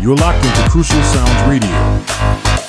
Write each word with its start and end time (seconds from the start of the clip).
You're 0.00 0.14
locked 0.14 0.44
into 0.44 0.70
Crucial 0.70 1.02
Sounds 1.02 1.48
Radio. 1.48 2.67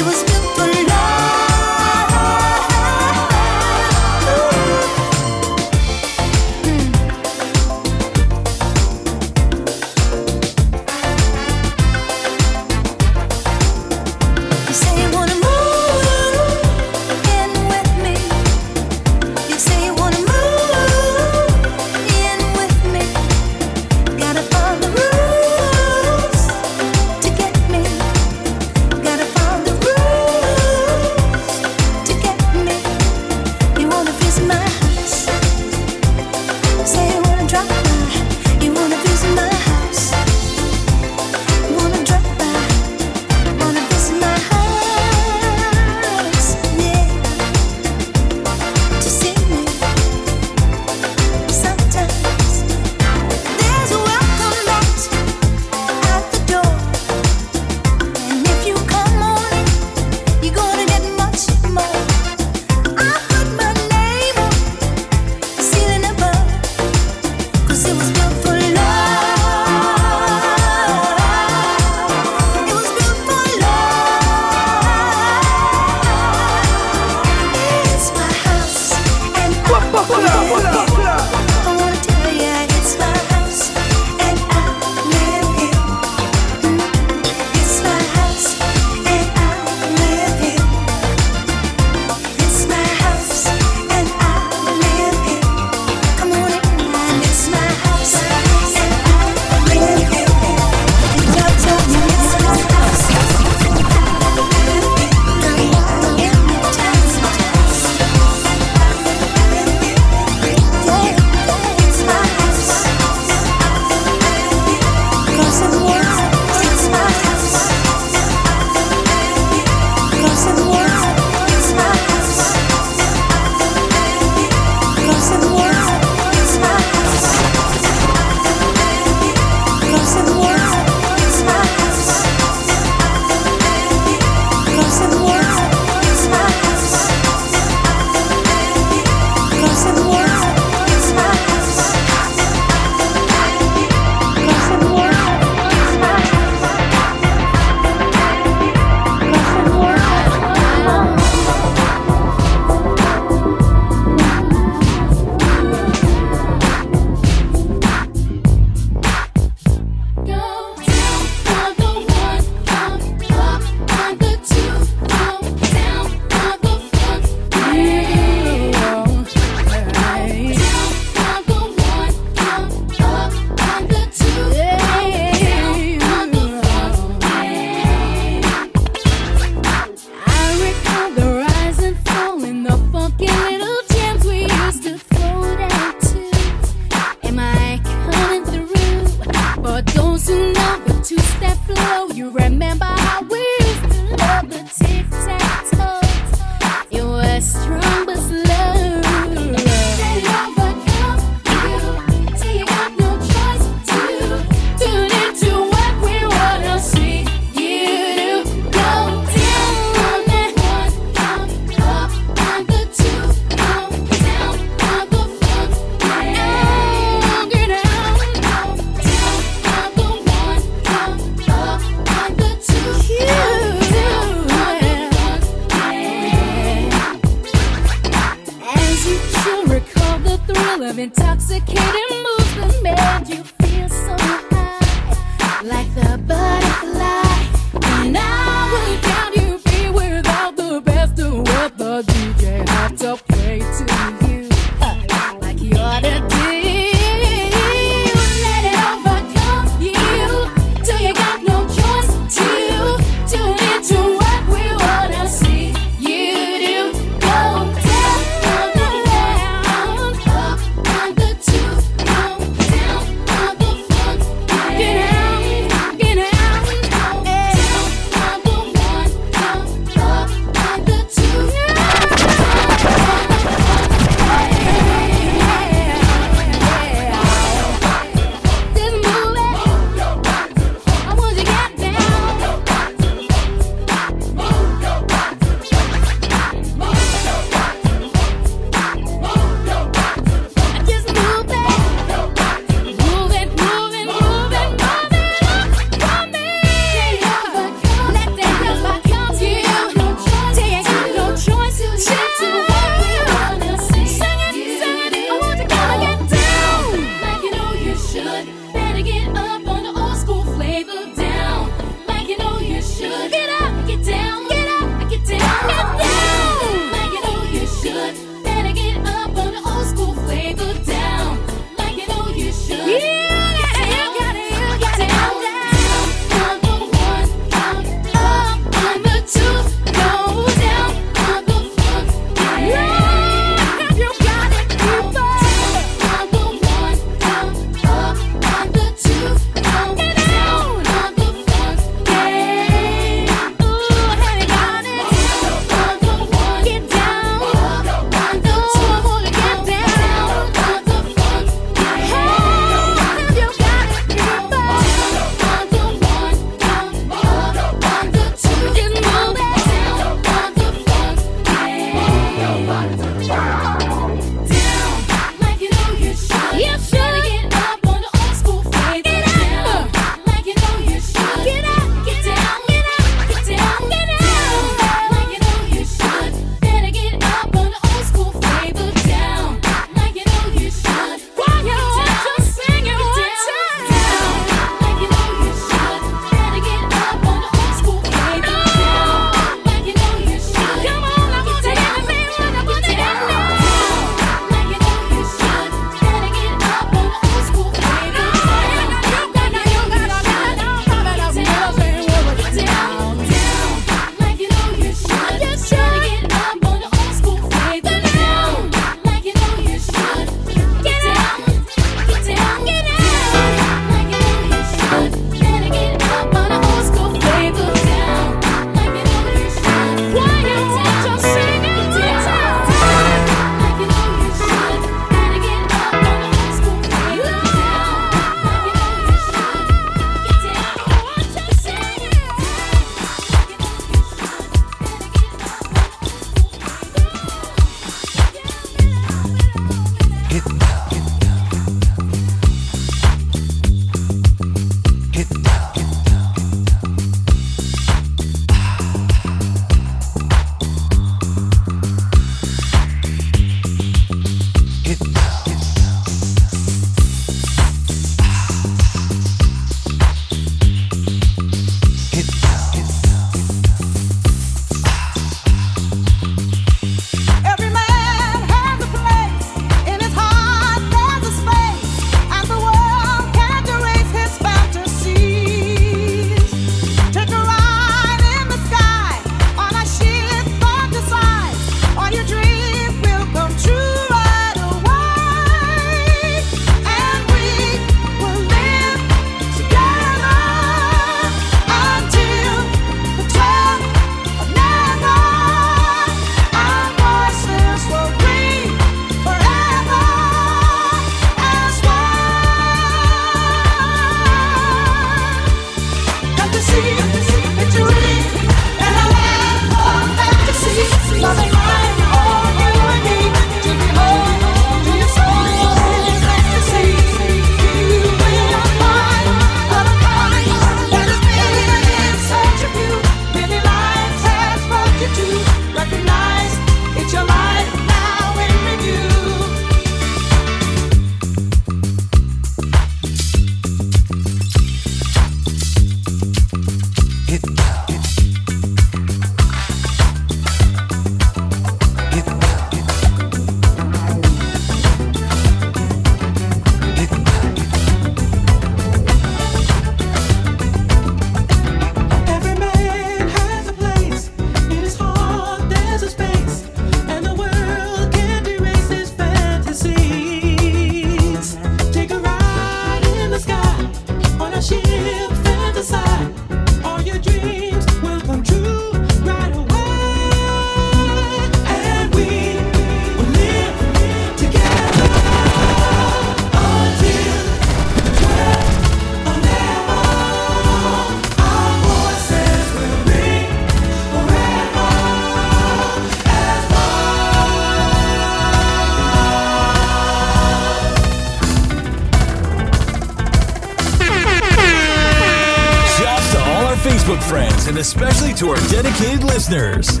Listeners. 599.33 600.00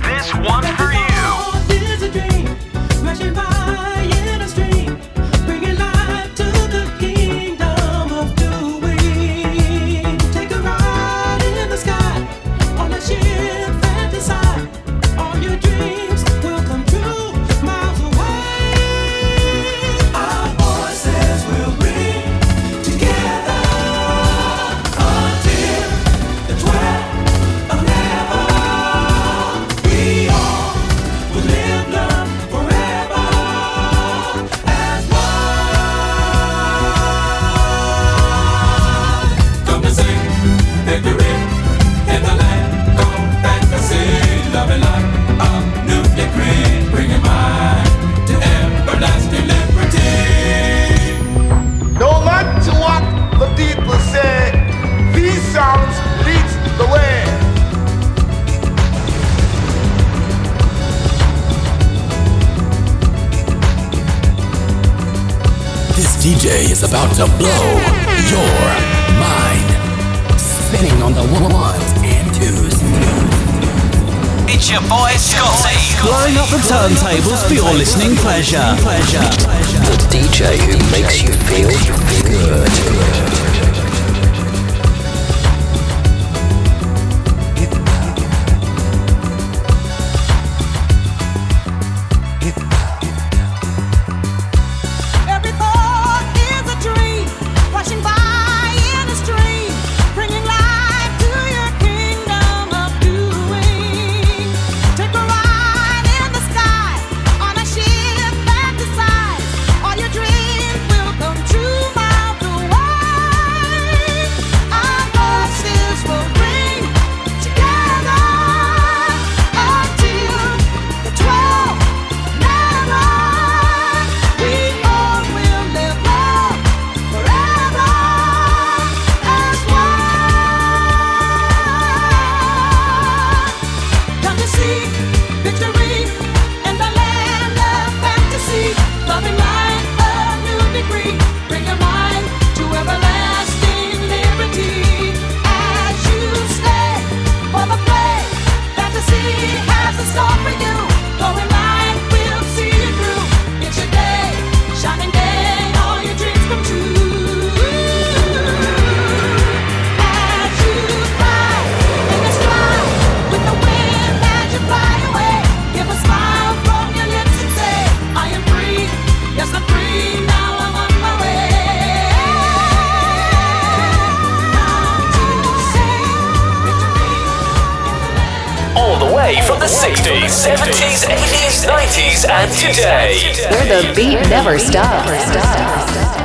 Where 182.23 183.81
the 183.81 183.93
beat 183.95 184.19
never 184.29 184.59
stops. 184.59 186.20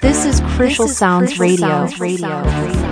This 0.00 0.24
is 0.24 0.40
Crucial, 0.54 0.84
this 0.84 0.92
is 0.92 0.98
Sounds, 0.98 1.36
Crucial 1.36 1.42
Radio. 1.42 1.58
Sounds 1.58 2.00
Radio. 2.00 2.42
Radio. 2.42 2.87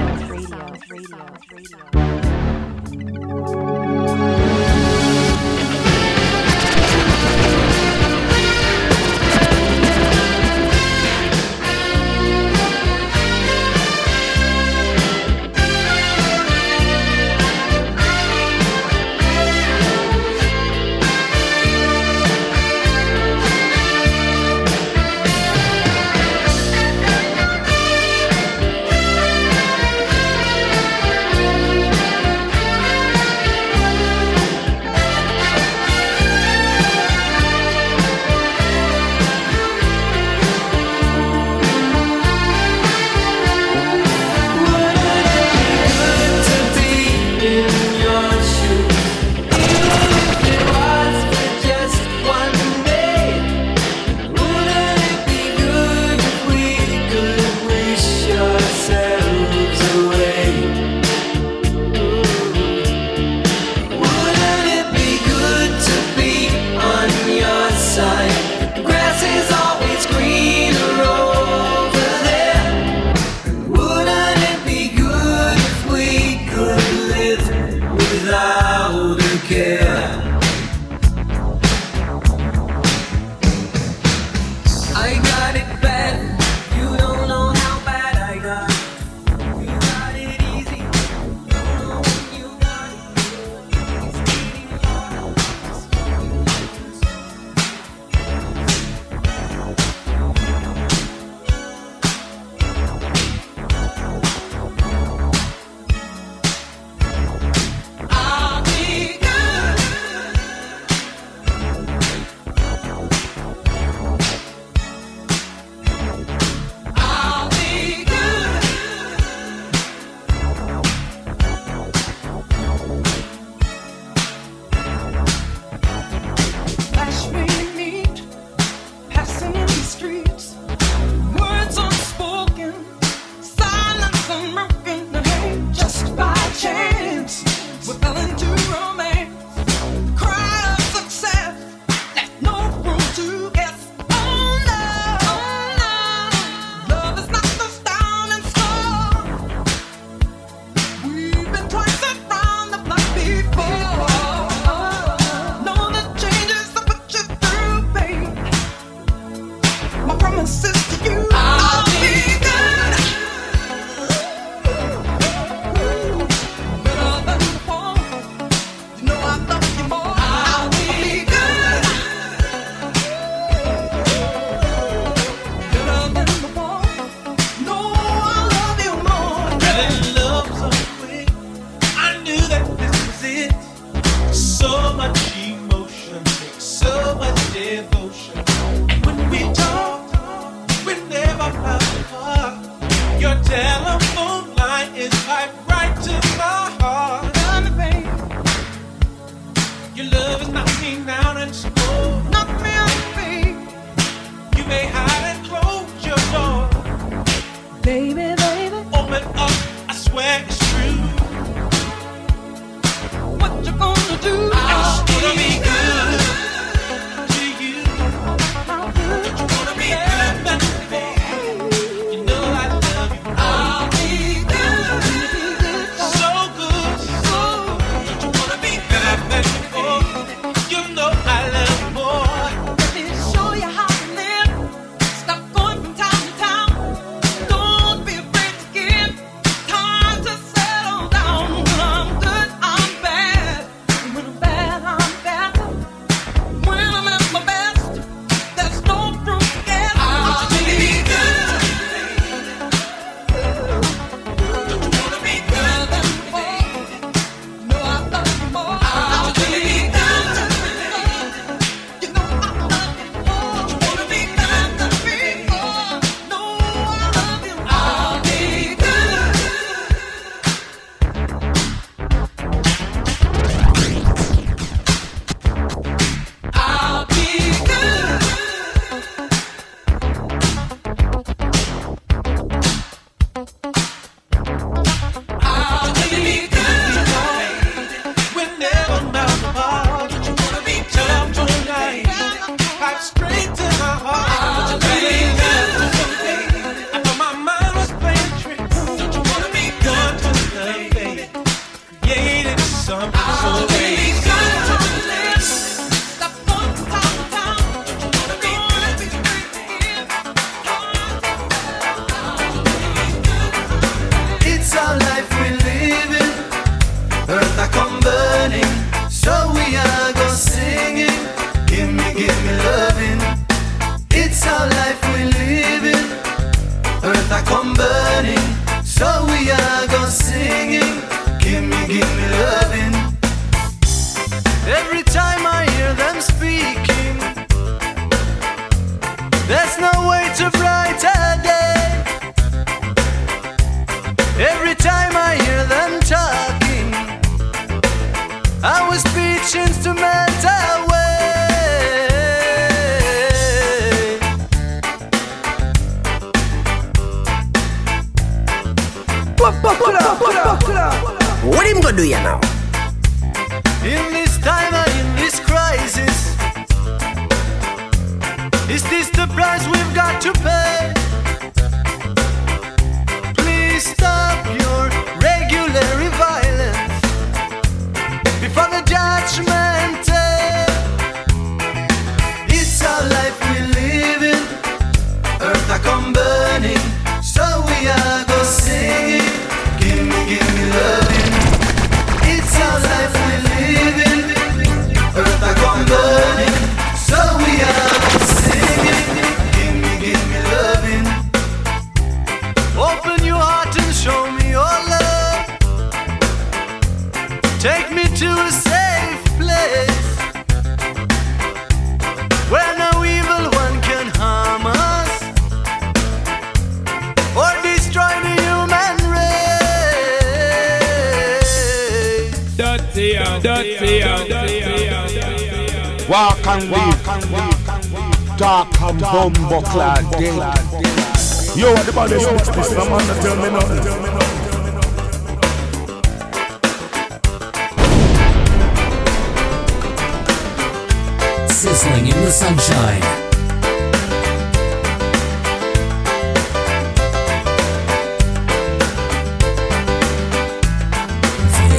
Sizzling 441.67 442.07
in 442.07 442.15
the 442.23 442.31
sunshine. 442.31 443.01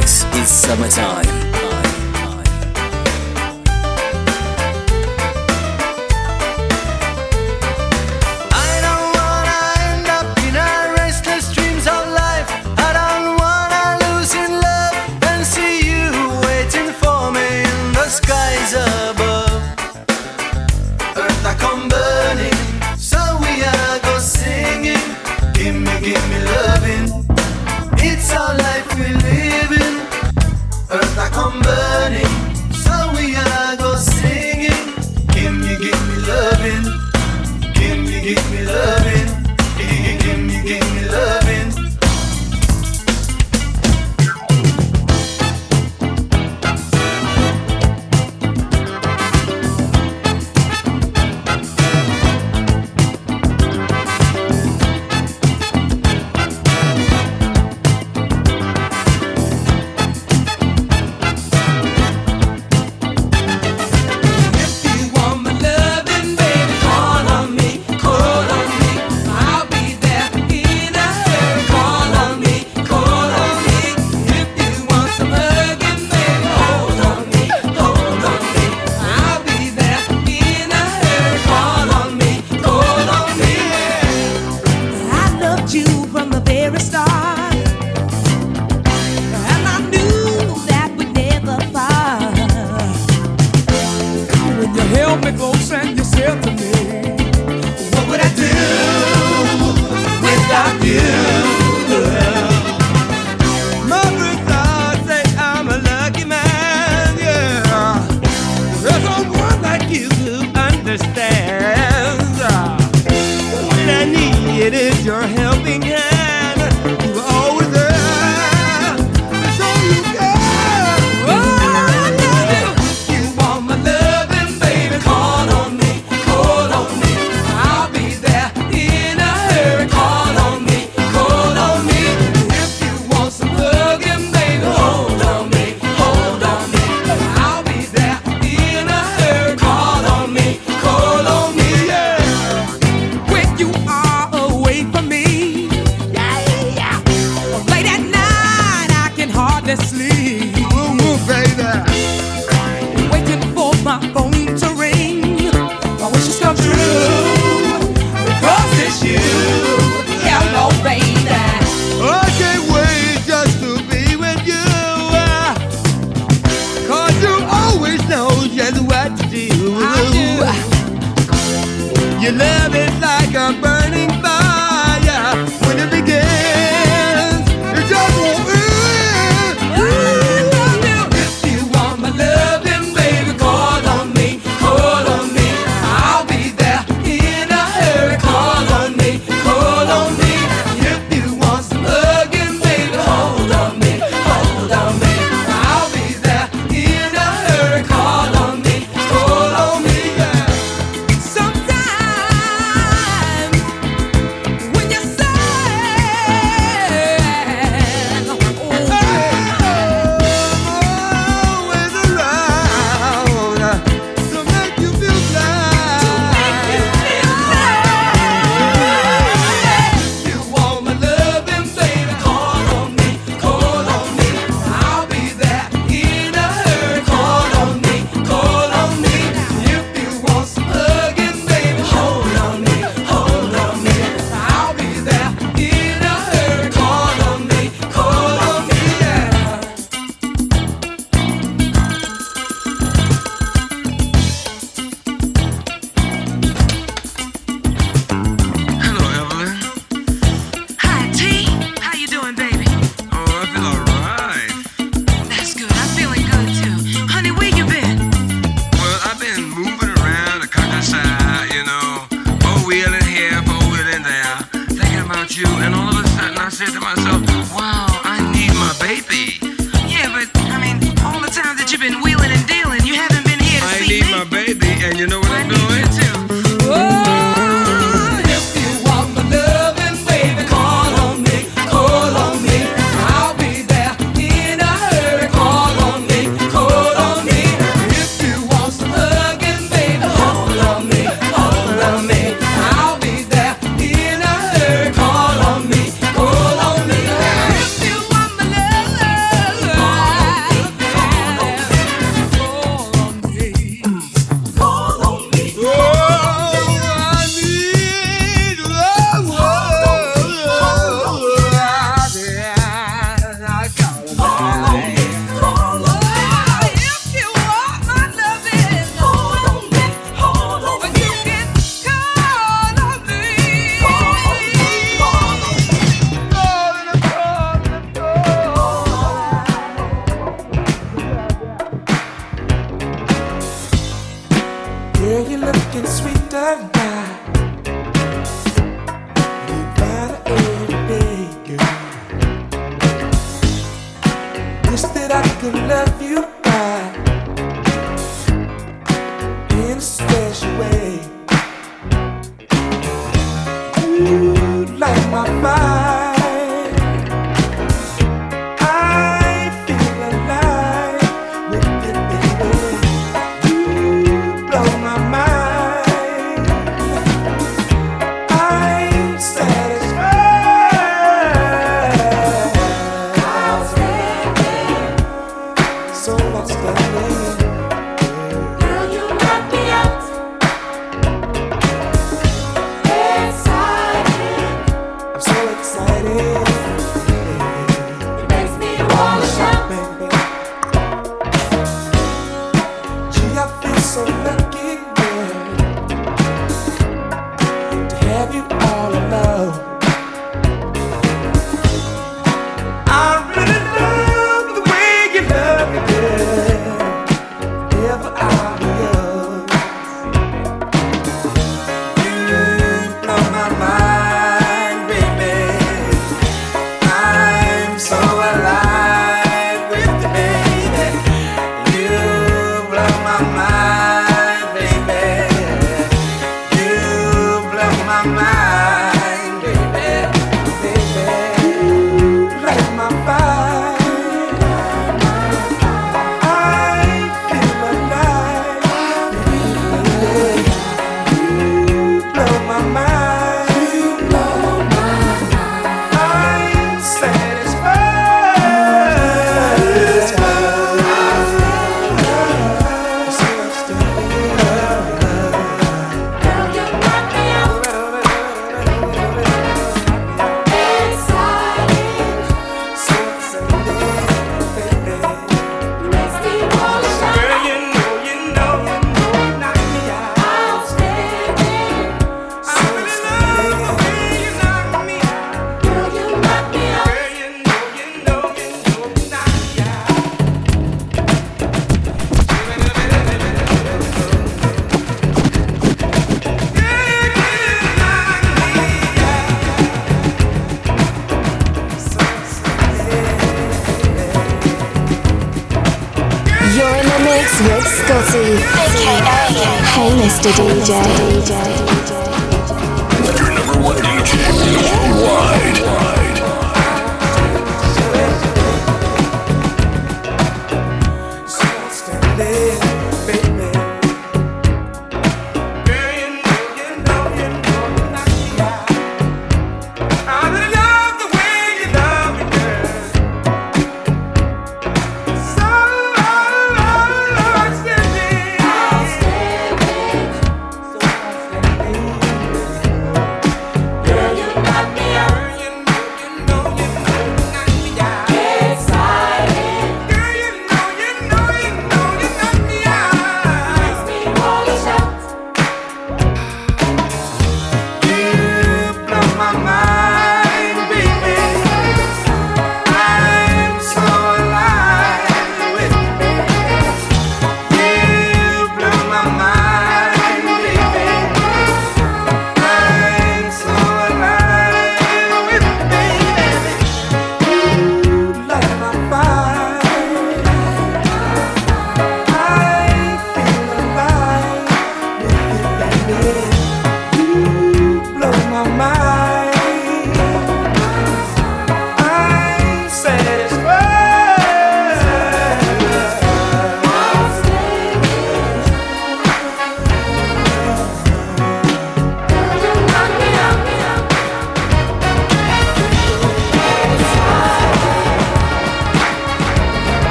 This 0.00 0.24
is 0.36 0.48
summertime. 0.48 1.43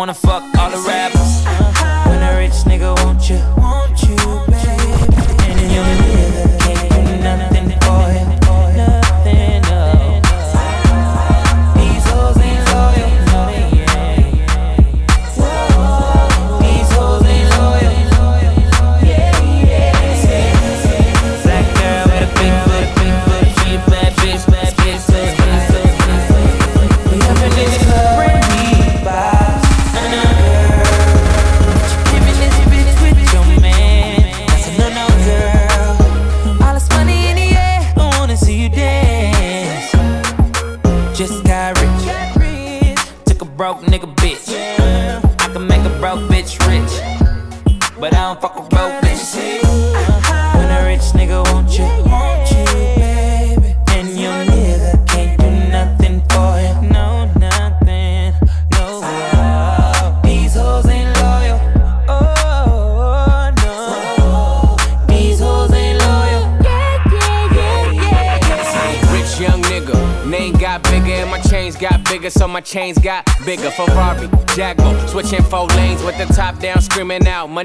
wanna 0.00 0.14
fuck 0.14 0.42
all 0.56 0.72
around. 0.72 0.89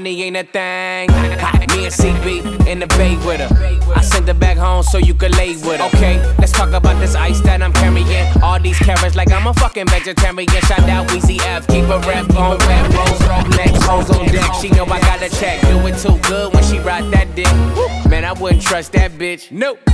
money 0.06 0.22
ain't 0.22 0.36
a 0.36 0.44
thing. 0.44 1.08
Me 1.74 1.84
and 1.86 1.92
CB 1.92 2.66
in 2.68 2.78
the 2.78 2.86
bay 2.86 3.16
with 3.26 3.40
her. 3.40 3.50
I 3.92 4.00
sent 4.02 4.28
her 4.28 4.34
back 4.34 4.56
home 4.56 4.84
so 4.84 4.98
you 4.98 5.14
could 5.14 5.36
lay 5.36 5.56
with 5.56 5.80
her. 5.80 5.86
Okay, 5.88 6.16
let's 6.38 6.52
talk 6.52 6.70
about 6.72 6.98
this 7.00 7.16
ice 7.16 7.40
that 7.40 7.60
I'm 7.60 7.72
carrying. 7.72 8.06
All 8.42 8.60
these 8.60 8.78
carrots 8.78 9.16
like 9.16 9.32
I'm 9.32 9.46
a 9.48 9.54
fucking 9.54 9.88
vegetarian. 9.88 10.62
Shout 10.62 10.88
out 10.88 11.08
Weezy 11.08 11.40
F, 11.40 11.66
keep 11.66 11.84
a 11.84 11.98
rep 12.06 12.30
on 12.36 12.58
rap. 12.58 12.92
Rolls, 12.94 13.20
roll 13.26 13.48
next, 13.58 13.82
hoes 13.82 14.10
on 14.10 14.26
deck. 14.26 14.54
She 14.60 14.70
know 14.70 14.84
I 14.84 15.00
got 15.00 15.22
a 15.22 15.28
check. 15.28 15.60
Do 15.62 15.84
it 15.86 15.98
too 15.98 16.16
good 16.28 16.54
when 16.54 16.62
she 16.62 16.78
ride 16.78 17.10
that 17.12 17.34
dick. 17.34 17.52
Man, 18.08 18.24
I 18.24 18.32
wouldn't 18.32 18.62
trust 18.62 18.92
that 18.92 19.12
bitch. 19.12 19.50
Nope. 19.50 19.85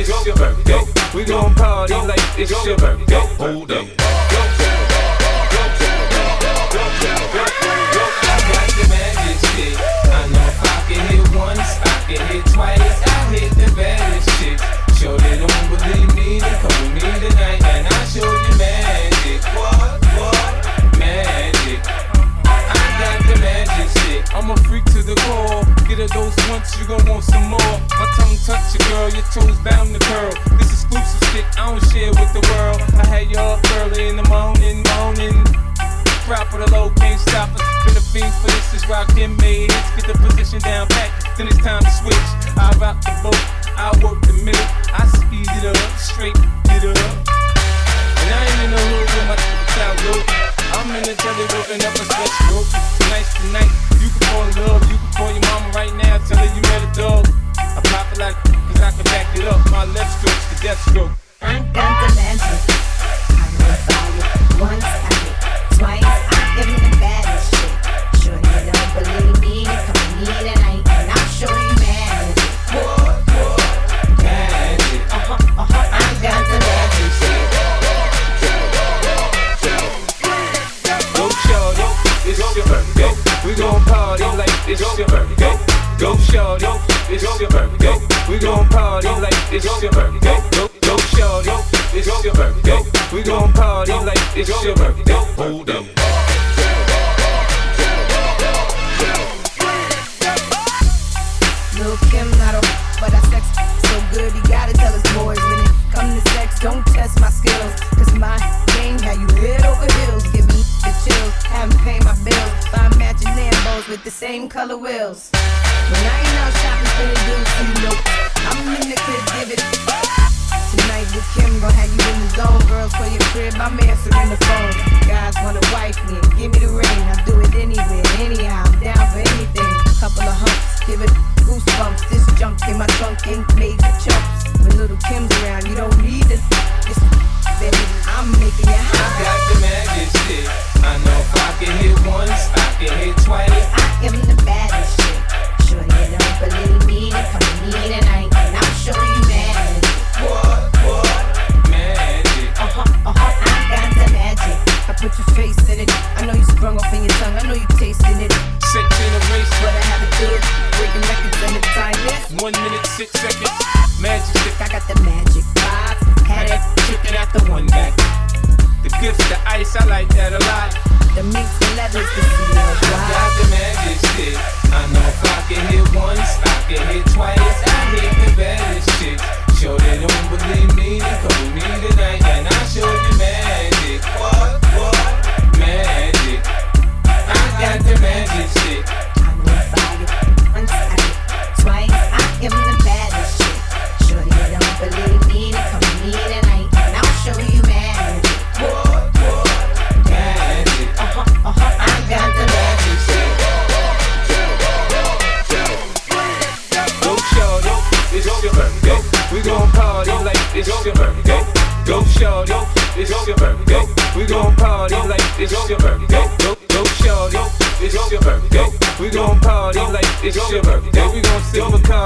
it's 0.00 0.26
your 0.26 0.36
birthday. 0.36 0.80
We 1.14 1.24
gon' 1.24 1.54
party 1.54 1.94
like 1.94 2.20
it's 2.38 2.64
your 2.64 2.76
birthday. 2.76 3.20
Hold 3.36 3.70
up. 3.72 4.19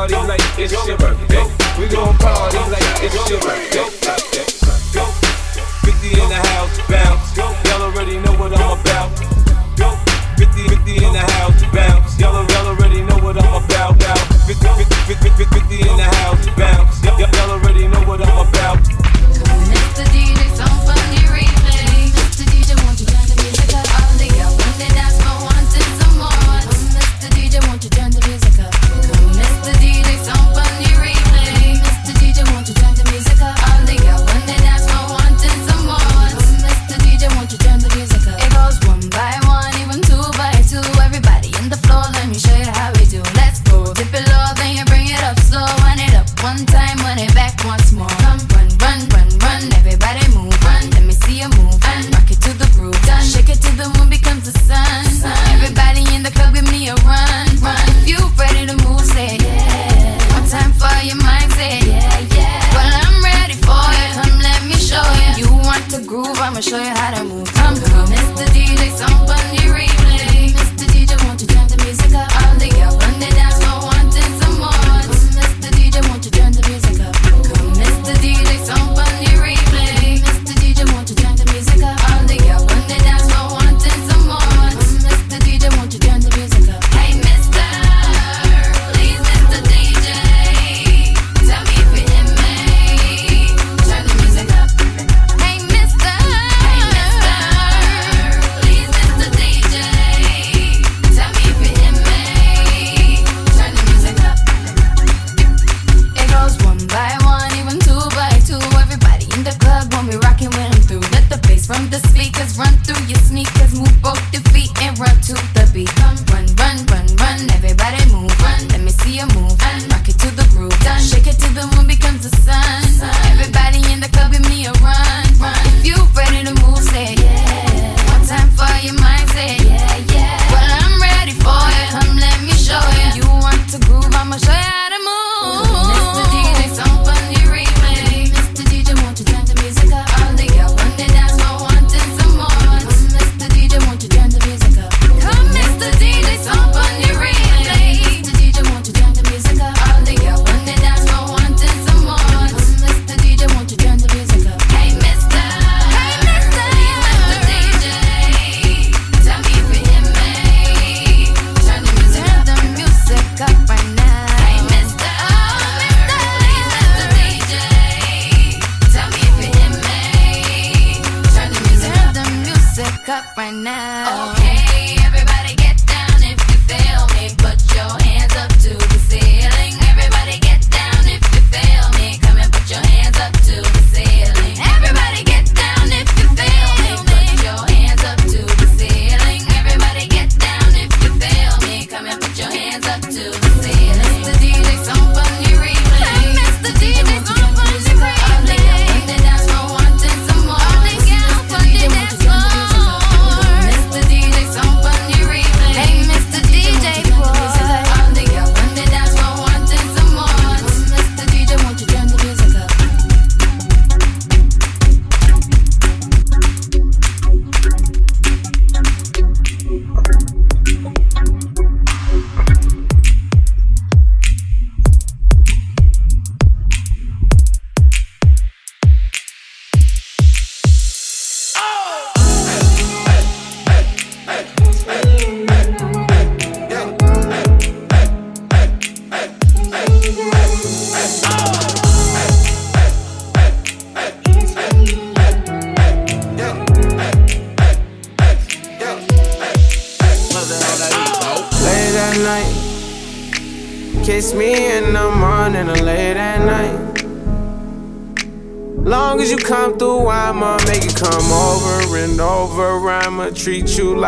party 0.09 0.29
like 0.29 0.41
it's 0.59 0.73
your 0.87 0.99
birthday. 0.99 1.43
We 1.79 1.89
gon' 1.89 2.17
party 2.19 2.59
like 2.71 2.83
it's 3.03 3.31
your 3.31 3.41
birthday. 3.41 3.94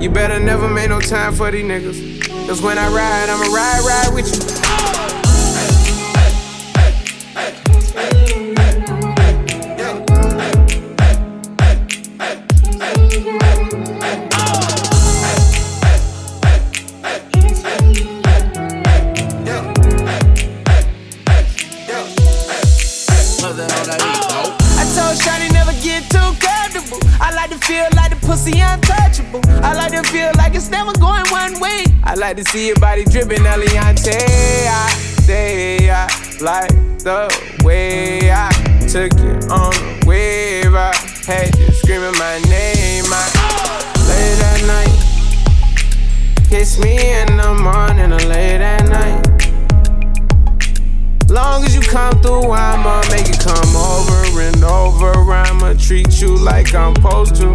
You 0.00 0.10
better 0.10 0.38
never 0.38 0.68
make 0.68 0.90
no 0.90 1.00
time 1.00 1.34
for 1.34 1.50
these 1.50 1.64
niggas. 1.64 2.46
Cause 2.46 2.60
when 2.60 2.78
I 2.78 2.88
ride, 2.88 3.28
I'ma 3.30 3.54
ride, 3.54 3.82
ride 3.86 4.14
with 4.14 4.26
you. 4.26 4.73
I 32.14 32.16
like 32.16 32.36
to 32.36 32.44
see 32.44 32.68
your 32.68 32.76
body 32.76 33.02
dripping, 33.02 33.38
Eliante. 33.40 34.14
I 34.14 34.88
say 35.26 35.90
I 35.90 36.06
like 36.40 36.70
the 37.00 37.26
way 37.64 38.30
I 38.30 38.52
took 38.86 39.10
it 39.18 39.50
on 39.50 39.74
a 39.74 40.06
wave. 40.06 40.72
I 40.76 40.94
had 41.26 41.58
you 41.58 41.72
screaming 41.72 42.16
my 42.16 42.38
name. 42.48 43.06
I 43.08 43.26
late 44.06 44.40
at 44.46 44.62
night. 44.64 44.94
Kiss 46.48 46.78
me 46.78 46.94
in 47.20 47.36
the 47.36 47.52
morning 47.52 48.12
or 48.12 48.24
late 48.28 48.60
at 48.60 48.86
night. 48.88 49.26
Long 51.28 51.64
as 51.64 51.74
you 51.74 51.80
come 51.80 52.22
through, 52.22 52.52
I'ma 52.52 53.02
make 53.10 53.28
it 53.28 53.40
come 53.40 53.74
over 53.74 54.40
and 54.40 54.62
over. 54.62 55.32
I'ma 55.32 55.72
treat 55.72 56.20
you 56.22 56.36
like 56.36 56.76
I'm 56.76 56.94
supposed 56.94 57.34
to. 57.40 57.48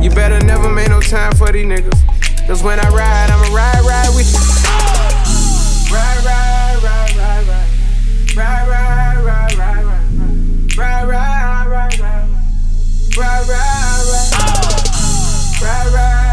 You 0.00 0.08
better 0.08 0.42
never 0.46 0.70
make 0.70 0.88
no 0.88 1.02
time 1.02 1.34
for 1.34 1.52
these 1.52 1.66
niggas. 1.66 2.07
Cause 2.48 2.62
when 2.62 2.80
I 2.80 2.88
ride, 2.88 3.28
I'ma 3.30 3.54
ride, 3.54 3.84
ride 3.84 4.08
with 4.16 4.32
you. 4.32 4.40
Ride, 5.94 6.24
ride, 6.24 6.82
ride, 6.82 7.14
ride, 7.14 7.46
ride. 7.46 7.68
Ride, 8.34 8.68
ride, 8.68 9.22
ride, 9.22 9.58
ride, 9.58 9.84
ride. 9.84 10.78
Ride, 10.78 11.08
ride, 11.08 11.66
ride, 11.68 11.68
ride, 11.68 12.00
ride. 12.00 12.24
Ride, 13.18 13.48
ride, 13.48 14.04
ride. 14.08 14.32
Ride, 15.60 15.92
ride, 15.92 16.27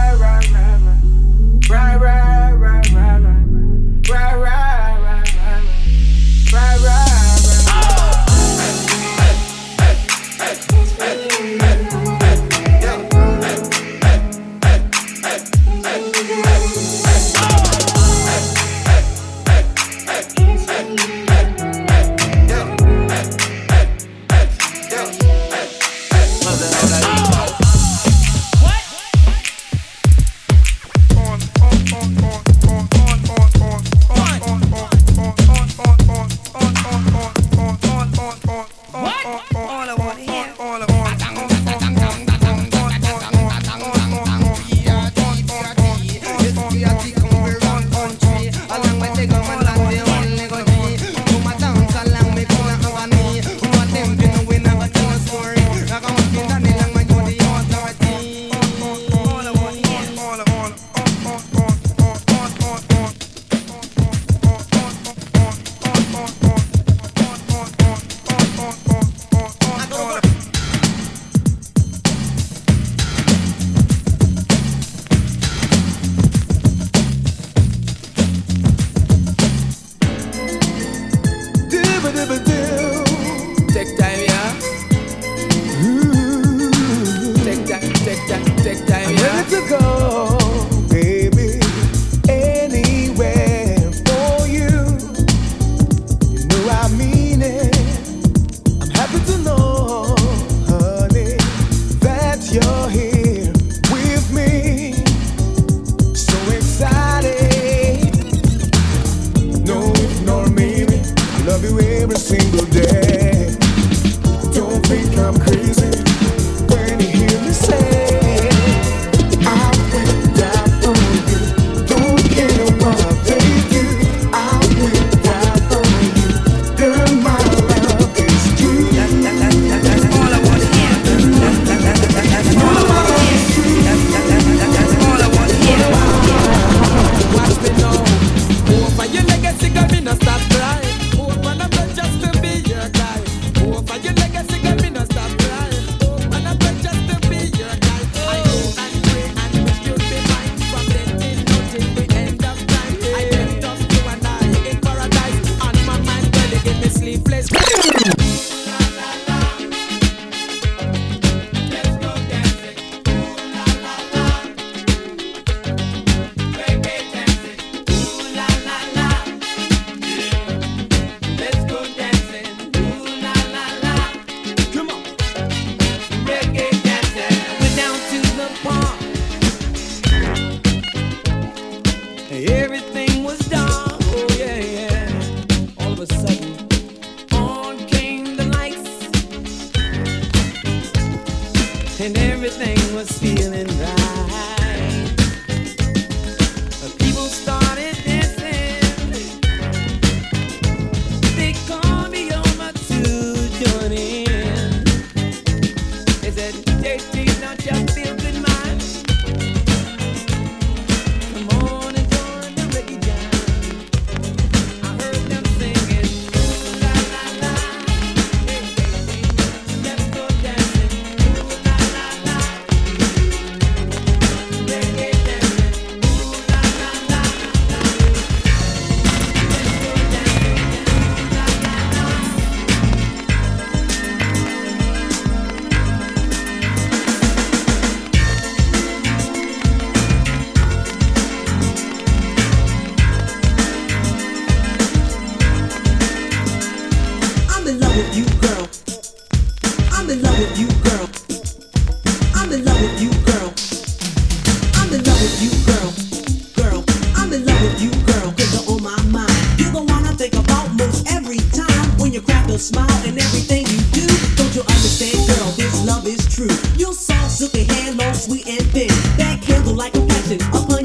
your 267.56 267.66
hand 267.74 267.98
long, 267.98 268.14
sweet 268.14 268.48
and 268.48 268.66
thin. 268.72 268.88
That 269.18 269.44
handle 269.44 269.74
like 269.74 269.96
a 269.96 270.06
passion. 270.06 270.42
Upon 270.54 270.85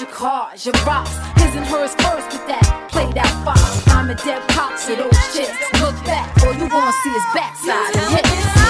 your 0.00 0.10
cars, 0.10 0.66
your 0.66 0.74
rocks. 0.84 1.16
His 1.40 1.54
and 1.54 1.64
hers 1.66 1.94
first 1.94 2.28
but 2.30 2.46
that. 2.48 2.88
Play 2.90 3.12
that 3.12 3.32
fox. 3.44 3.86
I'm 3.88 4.10
a 4.10 4.14
dead 4.14 4.46
cop, 4.48 4.78
so 4.78 4.94
those 4.94 5.12
shits. 5.32 5.80
Look 5.80 5.96
back, 6.04 6.42
all 6.42 6.52
you 6.52 6.68
wanna 6.68 6.92
see 7.02 7.10
is 7.10 7.24
backside. 7.34 8.65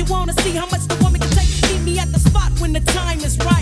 you 0.00 0.06
wanna 0.06 0.32
see 0.40 0.52
how 0.52 0.66
much 0.66 0.86
the 0.88 0.96
woman 1.04 1.20
can 1.20 1.30
take. 1.30 1.50
Meet 1.70 1.82
me 1.82 1.98
at 1.98 2.10
the 2.10 2.18
spot 2.18 2.50
when 2.58 2.72
the 2.72 2.80
time 2.80 3.20
is 3.20 3.36
right. 3.38 3.59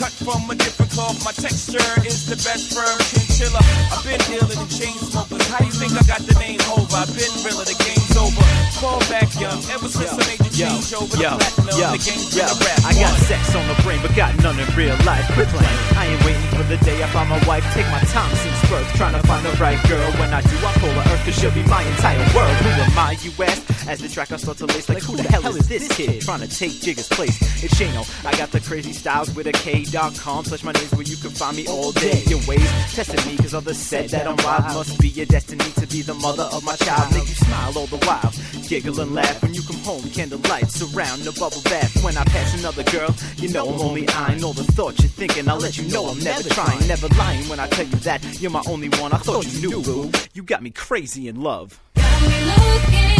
Cut 0.00 0.16
from 0.24 0.48
a 0.48 0.56
different 0.56 0.90
cloth. 0.96 1.20
My 1.28 1.32
texture 1.36 1.84
is 2.08 2.24
the 2.24 2.40
best 2.40 2.72
firm 2.72 2.96
chinchilla. 3.12 3.60
I've 3.92 4.00
been 4.00 4.16
dealing 4.24 4.56
in 4.56 4.68
chain 4.72 4.96
smokers. 4.96 5.44
How 5.52 5.60
do 5.60 5.68
you 5.68 5.76
think 5.76 5.92
I 5.92 6.00
got 6.08 6.24
the 6.24 6.32
name 6.40 6.56
over? 6.72 6.88
I've 6.96 7.12
been 7.12 7.28
realer, 7.44 7.68
the 7.68 7.76
game's 7.76 8.16
over. 8.16 8.40
Fall 8.80 9.04
back 9.12 9.28
young, 9.36 9.60
ever 9.68 9.92
since 9.92 10.08
I 10.16 10.24
made 10.24 10.40
the 10.40 10.48
change 10.48 10.88
over 10.96 11.12
the 11.12 11.20
yo, 11.20 11.36
platinum, 11.36 11.76
yo, 11.76 11.88
the 11.92 12.00
game's 12.00 12.32
yo. 12.32 12.48
been 12.48 12.56
a 12.56 12.64
rap. 12.64 12.80
I 12.88 12.96
got 12.96 13.12
One. 13.12 13.28
sex 13.28 13.52
on 13.52 13.68
the 13.68 13.76
brain, 13.84 14.00
but 14.00 14.16
got 14.16 14.32
none 14.40 14.56
in 14.56 14.64
real 14.72 14.96
life. 15.04 15.28
Quit 15.36 15.52
playing. 15.52 15.80
I 15.92 16.08
ain't 16.08 16.22
waiting 16.24 16.48
for 16.56 16.64
the 16.64 16.80
day 16.80 17.04
I 17.04 17.08
find 17.12 17.28
my 17.28 17.40
wife. 17.44 17.68
Take 17.76 17.88
my 17.92 18.00
time 18.08 18.32
since 18.40 18.56
birth, 18.72 18.88
trying 18.96 19.20
to 19.20 19.22
find 19.28 19.44
the 19.44 19.52
right 19.60 19.76
girl. 19.84 20.08
When 20.16 20.32
I 20.32 20.40
do, 20.40 20.56
I 20.64 20.72
call 20.80 20.96
her 20.96 21.04
Earth, 21.12 21.28
cause 21.28 21.36
she'll 21.36 21.52
be 21.52 21.60
my 21.68 21.84
entire 21.84 22.24
world. 22.32 22.56
Who 22.64 22.72
am 22.72 22.96
I, 22.96 23.20
you 23.20 23.36
ask? 23.44 23.60
As 23.90 23.98
the 23.98 24.08
track 24.08 24.30
I 24.30 24.36
start 24.36 24.56
to 24.58 24.66
lace, 24.66 24.88
like 24.88 25.02
who 25.02 25.16
the 25.16 25.24
hell 25.24 25.44
is 25.48 25.66
this 25.66 25.88
kid 25.88 26.20
trying 26.20 26.38
to 26.38 26.46
take 26.46 26.70
Jigga's 26.70 27.08
place? 27.08 27.36
It's 27.60 27.74
Shano. 27.74 28.06
I 28.24 28.30
got 28.38 28.52
the 28.52 28.60
crazy 28.60 28.92
styles 28.92 29.34
with 29.34 29.48
a 29.48 29.52
K.com. 29.52 30.44
Slash 30.44 30.62
my 30.62 30.70
name's 30.70 30.92
where 30.92 31.02
you 31.02 31.16
can 31.16 31.30
find 31.30 31.56
me 31.56 31.66
all 31.66 31.90
day. 31.90 32.22
Your 32.28 32.38
ways 32.46 32.70
testing 32.94 33.18
me, 33.26 33.36
cause 33.36 33.52
others 33.52 33.78
said 33.78 34.10
that 34.10 34.28
I'm 34.28 34.36
wild. 34.44 34.76
Must 34.76 35.00
be 35.00 35.08
your 35.08 35.26
destiny 35.26 35.64
to 35.74 35.88
be 35.88 36.02
the 36.02 36.14
mother 36.14 36.44
of 36.52 36.62
my 36.62 36.76
child. 36.76 37.12
Make 37.12 37.28
you 37.28 37.34
smile 37.34 37.76
all 37.76 37.88
the 37.88 37.98
while. 38.06 38.32
Giggle 38.68 39.00
and 39.00 39.12
laugh 39.12 39.42
when 39.42 39.54
you 39.54 39.62
come 39.62 39.80
home. 39.80 40.08
Candlelight 40.10 40.70
surround 40.70 41.22
the 41.22 41.32
bubble 41.32 41.62
bath. 41.64 41.90
When 42.04 42.16
I 42.16 42.22
pass 42.26 42.56
another 42.60 42.84
girl, 42.84 43.12
you 43.38 43.48
know 43.48 43.68
I'm 43.68 43.80
only 43.80 44.08
eyeing 44.10 44.44
all 44.44 44.52
the 44.52 44.70
thoughts 44.70 45.02
you're 45.02 45.10
thinking. 45.10 45.48
I'll 45.48 45.58
let 45.58 45.76
you 45.76 45.88
know 45.92 46.06
I'm 46.06 46.20
never 46.20 46.48
trying, 46.48 46.86
never 46.86 47.08
lying 47.18 47.48
when 47.48 47.58
I 47.58 47.66
tell 47.66 47.86
you 47.86 47.96
that 48.06 48.40
you're 48.40 48.52
my 48.52 48.62
only 48.68 48.90
one. 49.02 49.12
I 49.12 49.18
thought 49.18 49.52
you 49.52 49.68
knew, 49.68 49.82
boo. 49.82 50.12
You 50.32 50.44
got 50.44 50.62
me 50.62 50.70
crazy 50.70 51.26
in 51.26 51.42
love. 51.42 51.80
So 51.96 52.06
crazy, 52.06 52.40
my 52.46 52.60
baby. 52.70 52.80
I'm 52.80 53.18
not 53.18 53.19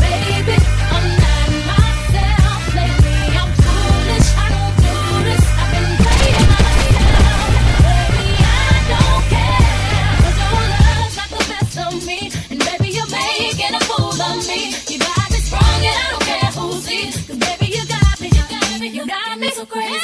baby, 0.00 0.56
I'm 0.94 1.06
not 1.22 1.50
myself 1.70 2.62
Lady 2.76 3.18
I'm 3.40 3.50
foolish, 3.62 4.28
I 4.36 4.46
don't. 4.54 4.74
I've 5.60 5.70
been 5.72 5.90
praying 6.04 6.46
my 6.50 6.60
Baby, 7.86 8.28
I 8.42 8.74
don't 8.92 9.24
care, 9.32 9.66
I 11.22 11.26
could 11.32 11.46
pass 11.50 11.76
on 11.78 11.94
me 12.06 12.20
And 12.50 12.58
maybe 12.66 12.88
you're 12.96 13.10
making 13.10 13.74
a 13.74 13.80
fool 13.88 14.20
of 14.22 14.38
me. 14.48 14.60
You 14.90 14.98
got 14.98 15.30
me 15.30 15.38
sprung 15.46 15.82
and 15.90 15.96
I 16.04 16.06
don't 16.12 16.24
care 16.30 16.50
who 16.58 16.80
sees. 16.80 17.14
'Cause 17.26 17.38
baby, 17.38 17.66
you 17.76 17.84
got 17.86 18.20
me, 18.20 18.28
you 18.28 18.44
got 18.54 18.80
me, 18.80 18.88
you 18.88 19.06
got 19.06 19.38
me 19.38 19.50
so 19.52 19.64
crazy, 19.66 19.99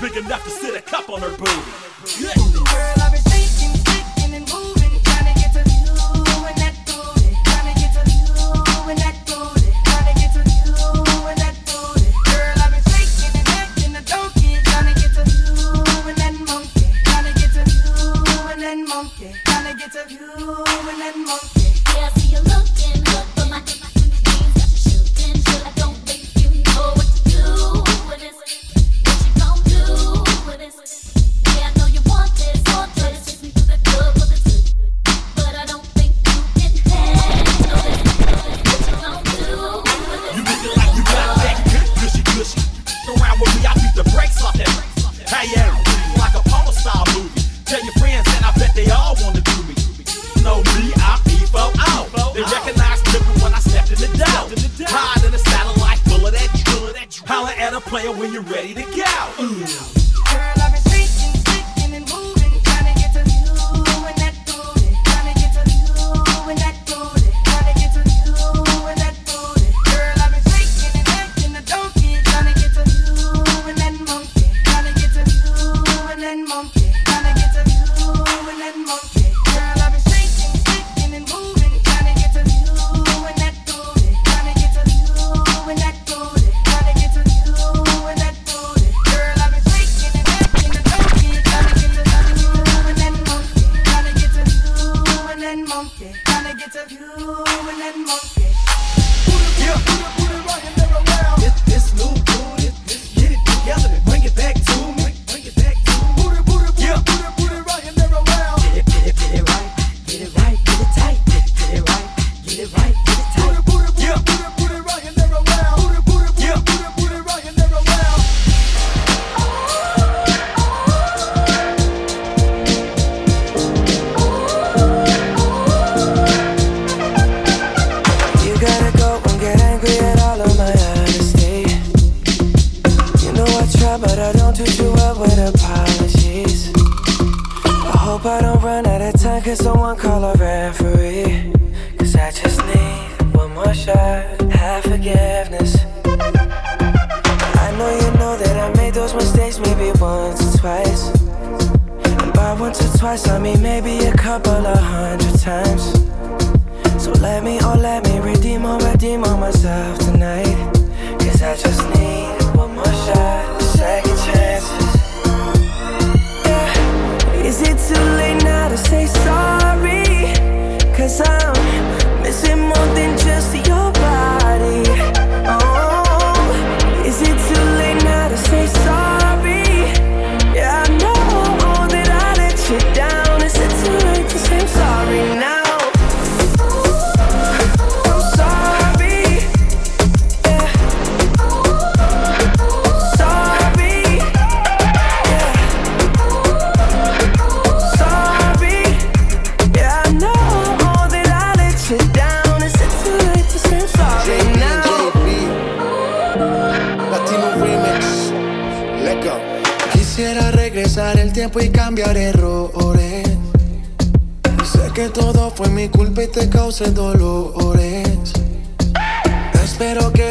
big 0.00 0.16
enough 0.16 0.44
to 0.44 0.50
sit 0.50 0.74
a 0.76 0.82
cup 0.82 1.08
on 1.08 1.20
her 1.20 1.36
booty. 1.36 2.67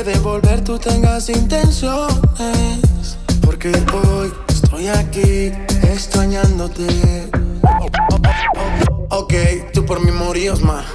de 0.08 0.18
volver 0.20 0.64
tú 0.64 0.80
tengas 0.80 1.28
intenciones. 1.28 3.18
Porque 3.42 3.74
hoy 3.94 4.32
estoy 4.48 4.88
aquí 4.88 5.52
extrañándote. 5.84 7.30
Oh, 7.64 7.88
oh, 8.12 8.20
oh, 9.10 9.18
ok, 9.20 9.34
tú 9.74 9.86
por 9.86 10.02
mí 10.02 10.12
morías 10.12 10.62
más. 10.62 10.86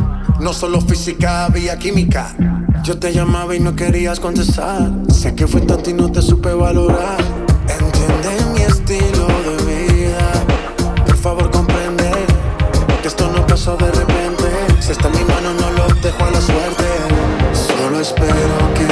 No 0.40 0.55
solo 0.55 0.80
física, 0.80 1.44
había 1.44 1.78
química. 1.78 2.34
Yo 2.84 2.98
te 2.98 3.12
llamaba 3.12 3.55
y 3.55 3.60
no 3.60 3.76
querías 3.76 4.18
contestar. 4.18 4.90
Sé 5.12 5.34
que 5.34 5.47
fue 5.47 5.60
tanto 5.60 5.90
y 5.90 5.93
no 5.93 6.10
te 6.10 6.22
supe 6.22 6.55
valorar. 6.55 7.18
Entiende 7.68 8.30
mi 8.55 8.62
estilo 8.62 9.26
de 9.26 9.56
vida. 9.74 10.32
Por 11.05 11.16
favor, 11.18 11.51
comprende 11.51 12.10
que 13.02 13.09
esto 13.09 13.30
no 13.30 13.47
pasó 13.47 13.76
de 13.76 13.90
repente. 13.93 14.44
Si 14.80 14.93
está 14.93 15.09
en 15.09 15.18
mi 15.18 15.24
mano, 15.24 15.52
no 15.52 15.70
lo 15.72 15.94
dejo 16.01 16.24
a 16.24 16.30
la 16.30 16.40
suerte. 16.40 16.84
Solo 17.52 18.01
espero 18.01 18.74
que. 18.74 18.91